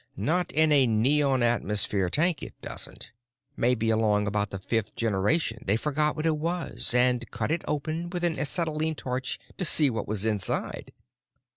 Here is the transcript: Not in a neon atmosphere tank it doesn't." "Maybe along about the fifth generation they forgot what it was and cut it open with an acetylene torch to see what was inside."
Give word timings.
Not 0.17 0.51
in 0.51 0.71
a 0.71 0.87
neon 0.87 1.43
atmosphere 1.43 2.09
tank 2.09 2.41
it 2.41 2.59
doesn't." 2.59 3.11
"Maybe 3.55 3.91
along 3.91 4.25
about 4.25 4.49
the 4.49 4.57
fifth 4.57 4.95
generation 4.95 5.59
they 5.67 5.75
forgot 5.75 6.15
what 6.15 6.25
it 6.25 6.37
was 6.37 6.95
and 6.95 7.29
cut 7.29 7.51
it 7.51 7.61
open 7.67 8.09
with 8.09 8.23
an 8.23 8.39
acetylene 8.39 8.95
torch 8.95 9.37
to 9.59 9.63
see 9.63 9.91
what 9.91 10.07
was 10.07 10.25
inside." 10.25 10.91